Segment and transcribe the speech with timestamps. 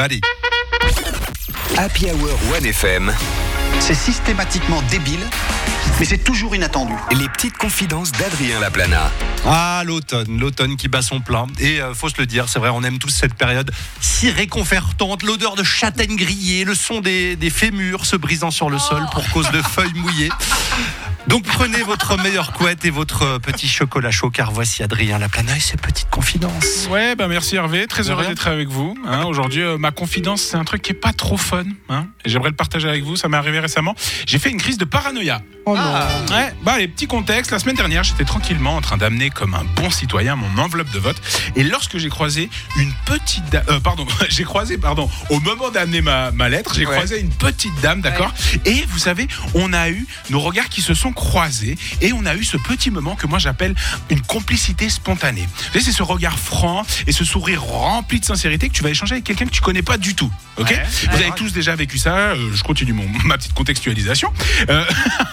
[0.00, 0.18] Bali.
[1.76, 3.12] Happy Hour 1FM,
[3.80, 5.20] C'est systématiquement débile,
[5.98, 6.94] mais c'est toujours inattendu.
[7.10, 9.10] les petites confidences d'Adrien Laplana.
[9.44, 11.46] Ah, l'automne, l'automne qui bat son plein.
[11.58, 15.22] Et euh, faut se le dire, c'est vrai, on aime tous cette période si réconfortante.
[15.22, 19.28] L'odeur de châtaigne grillée, le son des, des fémurs se brisant sur le sol pour
[19.32, 20.30] cause de feuilles mouillées.
[21.28, 25.60] Donc prenez votre meilleure couette et votre petit chocolat chaud, car voici Adrien Laplana et
[25.60, 26.88] ses petites confidences.
[26.90, 28.96] Ouais, bah merci Hervé, très De heureux d'être avec vous.
[29.06, 29.24] hein.
[29.24, 31.64] Aujourd'hui, euh, ma confidence, c'est un truc qui est pas trop fun.
[31.88, 33.94] Hein, et j'aimerais le partager avec vous, ça m'est arrivé récemment.
[34.26, 35.40] J'ai fait une crise de paranoïa.
[35.66, 36.34] Oh non.
[36.34, 37.52] Ouais, bah les petits contextes.
[37.52, 40.98] La semaine dernière, j'étais tranquillement en train d'amener comme un bon citoyen mon enveloppe de
[40.98, 41.20] vote.
[41.54, 46.00] Et lorsque j'ai croisé une petite dame, euh, pardon, j'ai croisé, pardon, au moment d'amener
[46.00, 48.32] ma, ma lettre, j'ai croisé une petite dame, d'accord
[48.64, 52.34] Et vous savez, on a eu nos regards qui se sont croisés et on a
[52.34, 53.74] eu ce petit moment que moi j'appelle
[54.10, 55.46] une complicité spontanée.
[55.56, 58.90] Vous savez, c'est ce regard franc et ce sourire rempli de sincérité que tu vas
[58.90, 60.30] échanger avec quelqu'un que tu connais pas du tout.
[60.58, 60.74] Ok?
[61.10, 62.16] Vous avez tous déjà vécu ça.
[62.16, 64.32] euh, je continue mon, ma petite contextualisation.
[64.68, 64.84] Euh,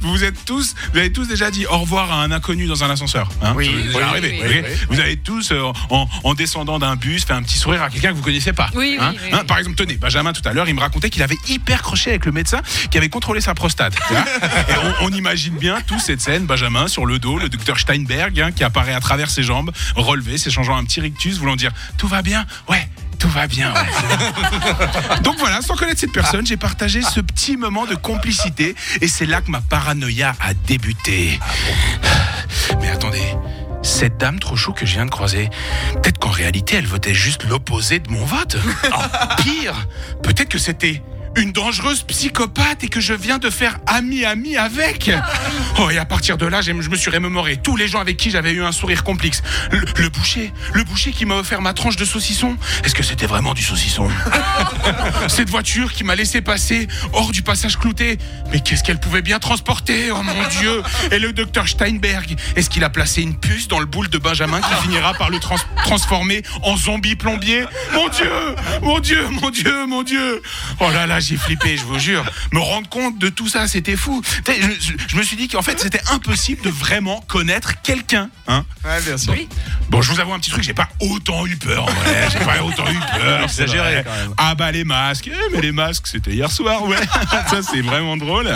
[0.00, 2.90] vous êtes tous, vous avez tous déjà dit au revoir à un inconnu dans un
[2.90, 3.28] ascenseur.
[3.42, 3.66] hein Oui.
[3.66, 6.78] Ça vous est déjà Oui, arrivé, oui, ok Vous avez tous, euh, en, en descendant
[6.78, 8.66] d'un bus, fait un petit sourire à quelqu'un que vous connaissez pas.
[8.66, 9.38] Hein oui, Hein, oui.
[9.46, 12.24] Par exemple, tenez, Benjamin tout à l'heure, il me racontait qu'il avait hyper croché avec
[12.26, 13.94] le médecin qui avait contrôlé sa prostate.
[14.10, 18.40] Et on, on imagine bien tous cette scène, Benjamin sur le dos, le docteur Steinberg
[18.40, 22.08] hein, qui apparaît à travers ses jambes, relevé, s'échangeant un petit rictus, voulant dire tout
[22.08, 22.88] va bien, ouais.
[23.18, 23.72] Tout va bien.
[23.72, 25.20] ouais.
[25.22, 29.26] Donc voilà, sans connaître cette personne, j'ai partagé ce petit moment de complicité et c'est
[29.26, 31.38] là que ma paranoïa a débuté.
[32.80, 33.22] Mais attendez,
[33.82, 35.48] cette dame trop chou que je viens de croiser,
[35.94, 38.56] peut-être qu'en réalité elle votait juste l'opposé de mon vote.
[38.92, 38.96] Oh,
[39.42, 39.86] pire,
[40.22, 41.02] peut-être que c'était
[41.36, 45.10] une dangereuse psychopathe et que je viens de faire ami-ami avec.
[45.78, 48.30] Oh, et à partir de là, je me suis remémoré tous les gens avec qui
[48.30, 49.42] j'avais eu un sourire complexe.
[49.70, 52.56] Le, le boucher, le boucher qui m'a offert ma tranche de saucisson.
[52.84, 54.08] Est-ce que c'était vraiment du saucisson?
[55.28, 58.16] Cette voiture qui m'a laissé passer hors du passage clouté.
[58.52, 60.10] Mais qu'est-ce qu'elle pouvait bien transporter?
[60.12, 63.86] Oh mon Dieu Et le docteur Steinberg, est-ce qu'il a placé une puce dans le
[63.86, 67.64] boule de Benjamin qui finira par le trans- transformer en zombie plombier?
[67.92, 68.30] Mon Dieu
[68.82, 70.40] Mon Dieu Mon Dieu Mon Dieu
[70.80, 72.24] Oh là là, j'ai flippé, je vous jure.
[72.52, 74.22] Me rendre compte de tout ça, c'était fou.
[74.46, 78.30] Je- je me suis dit qu'en fait, c'était impossible de vraiment connaître quelqu'un.
[78.46, 79.34] Hein Ouais, bien sûr.
[79.90, 82.62] Bon, je vous avoue un petit truc, j'ai pas autant eu peur, ouais, j'ai pas
[82.62, 83.42] autant eu peur.
[83.44, 84.04] Exagéré, c'est vrai.
[84.04, 84.34] quand même.
[84.38, 86.96] Ah bah les masques, Eh, mais les masques, c'était hier soir, ouais.
[87.50, 88.48] Ça c'est vraiment drôle.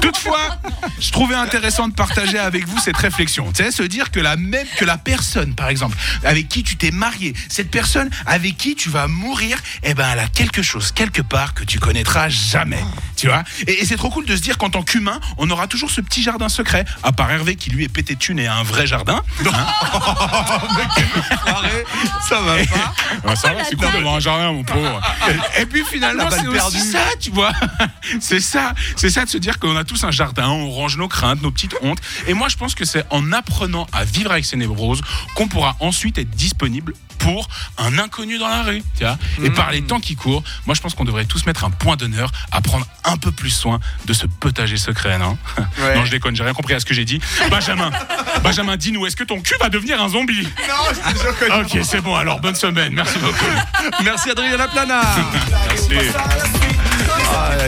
[0.00, 0.56] Toutefois,
[1.00, 3.50] je trouvais intéressant de partager avec vous cette réflexion.
[3.52, 6.76] Tu sais, se dire que la même que la personne, par exemple, avec qui tu
[6.76, 10.92] t'es marié, cette personne avec qui tu vas mourir, eh ben elle a quelque chose
[10.92, 12.82] quelque part que tu connaîtras jamais.
[13.16, 15.66] Tu vois Et, et c'est trop cool de se dire qu'en tant qu'humain, on aura
[15.66, 16.84] toujours ce petit jardin secret.
[17.02, 19.22] À part Hervé qui lui est pété de thunes et a un vrai jardin.
[21.46, 21.86] Arrête,
[22.28, 23.34] ça va pas.
[23.36, 25.00] Ça va, c'est cool d'avoir un jardin, mon pauvre.
[25.58, 27.52] Et puis finalement, c'est aussi ça, tu vois.
[28.20, 31.08] C'est ça, c'est ça de se dire qu'on a tous un jardin, on range nos
[31.08, 31.98] craintes, nos petites hontes.
[32.26, 35.00] Et moi, je pense que c'est en apprenant à vivre avec ces névroses
[35.34, 37.48] qu'on pourra ensuite être disponible pour
[37.78, 38.82] un inconnu dans la rue.
[38.98, 39.54] Tu vois Et Mmh.
[39.54, 42.30] par les temps qui courent, moi, je pense qu'on devrait tous mettre un point d'honneur
[42.50, 45.38] à prendre un peu plus soin de ce potager secret, non?
[45.78, 45.94] Ouais.
[45.94, 47.20] Non, je déconne, j'ai rien compris à ce que j'ai dit.
[47.50, 47.90] Benjamin,
[48.42, 50.48] Benjamin, dis-nous, est-ce que ton cul va devenir un zombie
[51.60, 54.02] Ok, c'est bon, alors bonne semaine, merci beaucoup.
[54.04, 55.02] Merci Adrien Laplana.
[55.68, 56.71] Merci.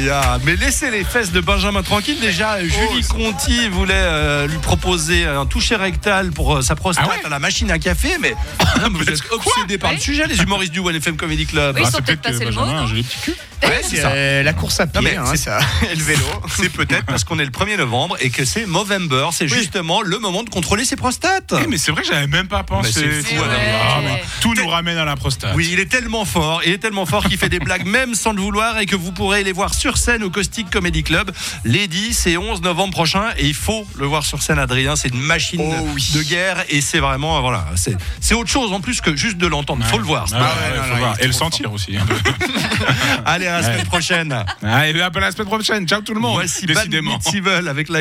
[0.00, 0.40] Aïe, aïe, aïe.
[0.44, 2.18] Mais laissez les fesses de Benjamin tranquille.
[2.20, 7.10] Déjà, Julie Conti voulait euh, lui proposer un toucher rectal pour euh, sa prostate Ah
[7.10, 8.34] ouais à la machine à café, mais
[8.90, 10.02] vous êtes obsédé par le Ouais.
[10.02, 11.74] sujet, les humoristes du OneFM Comedy Club.
[11.76, 12.86] Oui, ils Ah, sont c'est peut-être peut-être que passés le mot, Benjamin a un non
[12.86, 13.34] joli petit cul.
[13.62, 14.08] Ouais, c'est ça.
[14.12, 15.58] Euh, la course à pied, Non, mais hein, c'est- ça.
[15.92, 16.22] Et le vélo.
[16.56, 19.28] C'est peut-être parce qu'on est le 1er novembre et que c'est Movember.
[19.32, 21.52] C'est justement le moment de contrôler ses prostates.
[21.62, 22.92] Eh, mais c'est vrai que j'avais même pas pensé.
[23.04, 23.46] Mais c'est fou, tu vois.
[23.48, 23.54] ouais.
[23.82, 25.52] Ah, mais tout nous ramène à la prostate.
[25.54, 28.32] Oui, il est tellement fort, il est tellement fort qu'il fait des blagues même sans
[28.32, 31.30] le vouloir et que vous pourrez les voir sur scène au Caustic Comedy Club
[31.64, 35.08] les 10 et 11 novembre prochain et il faut le voir sur scène Adrien, c'est
[35.08, 36.10] une machine Oh de- oui.
[36.14, 39.36] de guerre et c'est vraiment euh, voilà, c'est c'est autre chose en plus que juste
[39.38, 40.26] de l'entendre, faut le voir.
[40.32, 41.14] Ah, ouais, ouais, ouais, non, faut non, voir.
[41.18, 41.96] il est Et le sentir aussi.
[41.96, 42.06] hein.
[43.26, 44.44] Allez, à la semaine prochaine.
[44.62, 45.86] Allez, à la semaine prochaine.
[45.88, 46.34] Ciao tout le monde.
[46.34, 47.18] Voici Bad Décidément.
[47.32, 47.98] Evil avec la